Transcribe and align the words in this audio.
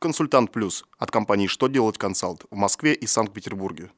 «Консультант 0.00 0.50
Плюс» 0.50 0.86
от 0.98 1.10
компании 1.10 1.46
«Что 1.46 1.68
делать 1.68 1.98
консалт» 1.98 2.46
в 2.50 2.56
Москве 2.56 2.94
и 2.94 3.06
Санкт-Петербурге. 3.06 3.90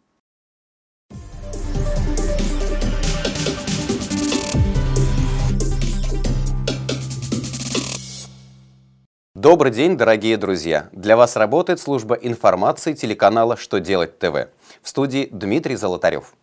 Добрый 9.37 9.71
день, 9.71 9.96
дорогие 9.96 10.37
друзья! 10.37 10.88
Для 10.91 11.17
вас 11.17 11.36
работает 11.36 11.79
служба 11.79 12.16
информации 12.16 12.95
телеканала 12.95 13.57
«Что 13.57 13.79
делать 13.79 14.19
ТВ». 14.19 14.48
В 14.82 14.89
студии 14.89 15.29
Дмитрий 15.30 15.77
Золотарев. 15.77 16.34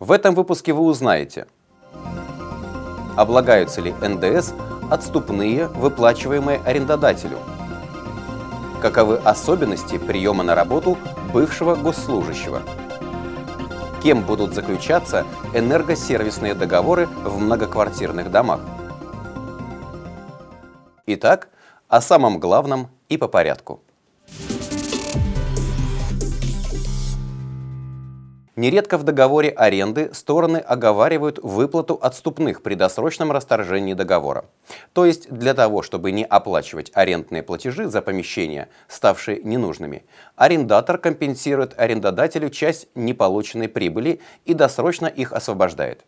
В 0.00 0.10
этом 0.10 0.34
выпуске 0.34 0.72
вы 0.72 0.82
узнаете, 0.82 1.46
облагаются 3.16 3.80
ли 3.80 3.92
НДС 3.92 4.54
отступные, 4.90 5.68
выплачиваемые 5.68 6.58
арендодателю, 6.64 7.38
каковы 8.80 9.16
особенности 9.16 9.98
приема 9.98 10.44
на 10.44 10.54
работу 10.54 10.96
бывшего 11.32 11.74
госслужащего, 11.74 12.62
кем 14.02 14.22
будут 14.22 14.54
заключаться 14.54 15.26
энергосервисные 15.54 16.54
договоры 16.54 17.06
в 17.06 17.38
многоквартирных 17.38 18.30
домах. 18.30 18.60
Итак, 21.06 21.48
о 21.88 22.00
самом 22.00 22.38
главном 22.38 22.88
и 23.08 23.16
по 23.16 23.28
порядку. 23.28 23.80
Нередко 28.58 28.98
в 28.98 29.04
договоре 29.04 29.50
аренды 29.50 30.12
стороны 30.12 30.56
оговаривают 30.56 31.38
выплату 31.40 31.96
отступных 32.02 32.60
при 32.60 32.74
досрочном 32.74 33.30
расторжении 33.30 33.94
договора. 33.94 34.46
То 34.92 35.06
есть 35.06 35.30
для 35.30 35.54
того, 35.54 35.82
чтобы 35.82 36.10
не 36.10 36.24
оплачивать 36.24 36.90
арендные 36.92 37.44
платежи 37.44 37.86
за 37.86 38.02
помещения, 38.02 38.68
ставшие 38.88 39.40
ненужными, 39.44 40.06
арендатор 40.34 40.98
компенсирует 40.98 41.78
арендодателю 41.78 42.50
часть 42.50 42.88
неполученной 42.96 43.68
прибыли 43.68 44.18
и 44.44 44.54
досрочно 44.54 45.06
их 45.06 45.32
освобождает. 45.32 46.04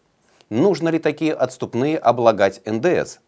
Нужно 0.48 0.88
ли 0.88 0.98
такие 0.98 1.32
отступные 1.34 1.98
облагать 1.98 2.62
НДС? 2.66 3.20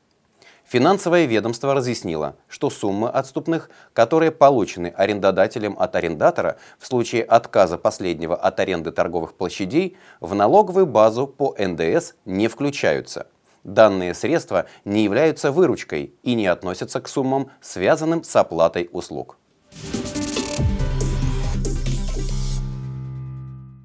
Финансовое 0.65 1.27
ведомство 1.27 1.75
разъяснило, 1.75 2.37
что 2.49 2.71
суммы 2.71 3.09
отступных, 3.09 3.69
которые 3.93 4.31
получены 4.31 4.93
арендодателем 4.97 5.77
от 5.79 5.97
арендатора 5.97 6.57
в 6.79 6.87
случае 6.87 7.25
отказа 7.25 7.77
последнего 7.79 8.37
от 8.37 8.59
аренды 8.61 8.91
торговых 8.91 9.35
площадей, 9.35 9.97
в 10.21 10.35
налоговую 10.35 10.87
базу 10.87 11.27
по 11.27 11.55
НДС 11.59 12.15
не 12.25 12.49
включаются. 12.49 13.27
Данные 13.65 14.15
средства 14.15 14.67
не 14.85 15.05
являются 15.05 15.53
выручкой 15.53 16.15
и 16.23 16.35
не 16.35 16.47
относятся 16.47 17.01
к 17.01 17.09
суммам, 17.09 17.51
связанным 17.61 18.25
с 18.25 18.35
оплатой 18.35 18.89
услуг. 18.93 19.37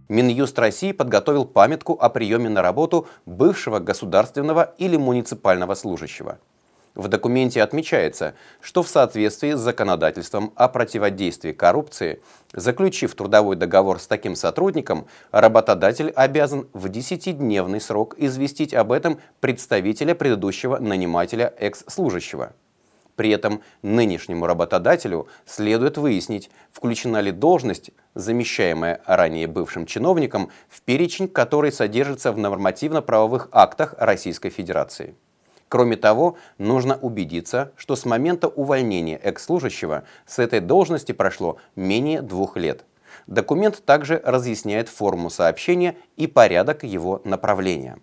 Минюст 0.09 0.57
России 0.57 0.93
подготовил 0.93 1.43
памятку 1.45 1.93
о 1.99 2.09
приеме 2.09 2.49
на 2.49 2.61
работу 2.61 3.07
бывшего 3.25 3.79
государственного 3.79 4.73
или 4.77 4.95
муниципального 4.95 5.75
служащего. 5.75 6.39
В 6.97 7.09
документе 7.09 7.61
отмечается, 7.61 8.33
что 8.59 8.81
в 8.81 8.87
соответствии 8.87 9.51
с 9.51 9.59
законодательством 9.59 10.51
о 10.55 10.67
противодействии 10.67 11.51
коррупции, 11.51 12.23
заключив 12.53 13.13
трудовой 13.13 13.55
договор 13.55 13.99
с 13.99 14.07
таким 14.07 14.35
сотрудником, 14.35 15.05
работодатель 15.29 16.09
обязан 16.15 16.67
в 16.73 16.87
10-дневный 16.87 17.81
срок 17.81 18.15
известить 18.17 18.73
об 18.73 18.91
этом 18.91 19.19
представителя 19.41 20.15
предыдущего 20.15 20.79
нанимателя 20.79 21.53
экс-служащего. 21.59 22.53
При 23.15 23.29
этом 23.29 23.61
нынешнему 23.83 24.47
работодателю 24.47 25.27
следует 25.45 25.99
выяснить, 25.99 26.49
включена 26.71 27.21
ли 27.21 27.31
должность, 27.31 27.91
замещаемая 28.15 29.03
ранее 29.05 29.45
бывшим 29.45 29.85
чиновником, 29.85 30.49
в 30.67 30.81
перечень, 30.81 31.27
который 31.27 31.71
содержится 31.71 32.31
в 32.31 32.39
нормативно-правовых 32.39 33.49
актах 33.51 33.93
Российской 33.99 34.49
Федерации. 34.49 35.13
Кроме 35.69 35.97
того, 35.97 36.37
нужно 36.57 36.95
убедиться, 36.95 37.71
что 37.75 37.95
с 37.95 38.05
момента 38.05 38.47
увольнения 38.47 39.17
экс-служащего 39.17 40.03
с 40.25 40.39
этой 40.39 40.61
должности 40.61 41.11
прошло 41.11 41.57
менее 41.75 42.21
двух 42.21 42.55
лет. 42.55 42.85
Документ 43.27 43.83
также 43.83 44.21
разъясняет 44.23 44.87
форму 44.87 45.29
сообщения 45.29 45.97
и 46.15 46.27
порядок 46.27 46.83
его 46.83 47.21
направления. 47.25 47.97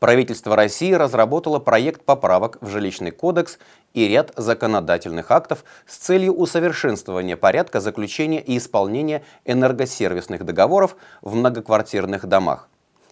Правительство 0.00 0.56
России 0.56 0.92
разработало 0.94 1.58
проект 1.58 2.06
поправок 2.06 2.56
в 2.62 2.70
жилищный 2.70 3.10
кодекс 3.10 3.58
и 3.92 4.08
ряд 4.08 4.32
законодательных 4.34 5.30
актов 5.30 5.62
с 5.86 5.98
целью 5.98 6.32
усовершенствования 6.32 7.36
порядка 7.36 7.80
заключения 7.80 8.40
и 8.40 8.56
исполнения 8.56 9.22
энергосервисных 9.44 10.44
договоров 10.46 10.96
в 11.20 11.34
многоквартирных 11.34 12.24
домах. 12.26 12.69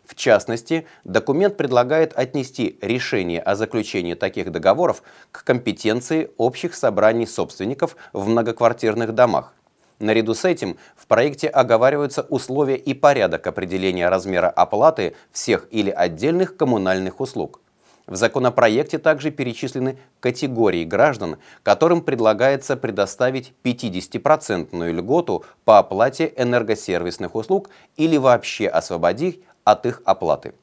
В 0.09 0.15
частности, 0.15 0.87
документ 1.05 1.59
предлагает 1.59 2.19
отнести 2.19 2.79
решение 2.81 3.43
о 3.43 3.55
заключении 3.55 4.15
таких 4.15 4.51
договоров 4.51 5.03
к 5.31 5.45
компетенции 5.45 6.31
общих 6.39 6.75
собраний 6.75 7.27
собственников 7.27 7.95
в 8.15 8.27
многоквартирных 8.27 9.15
домах. 9.15 9.53
Наряду 9.99 10.33
с 10.33 10.47
этим 10.47 10.79
в 10.97 11.07
проекте 11.07 11.49
оговариваются 11.49 12.23
условия 12.23 12.77
и 12.77 12.95
порядок 12.95 13.47
определения 13.47 14.09
размера 14.09 14.49
оплаты 14.49 15.15
всех 15.31 15.67
или 15.71 15.91
отдельных 15.91 16.57
коммунальных 16.57 17.21
услуг. 17.21 17.61
В 18.07 18.17
законопроекте 18.17 18.97
также 18.97 19.31
перечислены 19.31 19.99
категории 20.21 20.85
граждан, 20.85 21.37
которым 21.63 22.01
предлагается 22.01 22.79
предоставить 22.79 23.53
50% 23.63 24.91
льготу 24.91 25.45
по 25.67 25.79
оплате 25.79 26.33
энергосервисных 26.35 27.35
услуг 27.35 27.69
или 27.99 28.17
вообще 28.17 28.69
освободить 28.69 29.43
от 29.71 29.87
их 29.87 30.03
оплаты. 30.05 30.55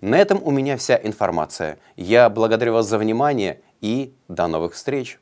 На 0.00 0.16
этом 0.16 0.40
у 0.44 0.50
меня 0.52 0.76
вся 0.76 0.96
информация. 1.02 1.78
Я 1.96 2.30
благодарю 2.30 2.74
вас 2.74 2.86
за 2.86 2.98
внимание 2.98 3.60
и 3.80 4.14
до 4.28 4.46
новых 4.46 4.74
встреч! 4.74 5.18